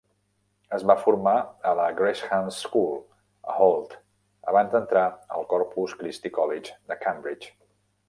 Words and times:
Es 0.77 0.85
va 0.91 0.95
formar 1.01 1.33
a 1.71 1.73
la 1.79 1.85
Gresham's 1.99 2.57
School, 2.69 2.97
a 3.55 3.59
Holt, 3.67 3.95
abans 4.53 4.75
d'entrar 4.75 5.07
al 5.37 5.49
Corpus 5.55 5.97
Christi 6.03 6.37
College 6.41 6.79
de 6.93 7.03
Cambridge. 7.07 7.59